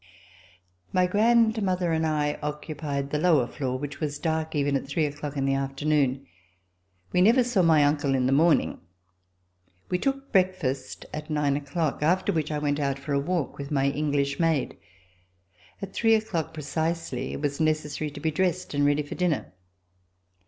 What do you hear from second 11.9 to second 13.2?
after which I went out for a